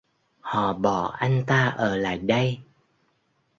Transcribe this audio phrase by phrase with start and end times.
[0.39, 2.59] Họ bỏ anh ta ở lại đây